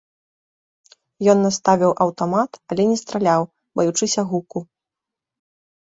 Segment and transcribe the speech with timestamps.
[1.33, 3.41] Ён наставіў аўтамат, але не страляў,
[3.81, 4.59] баючыся гуку.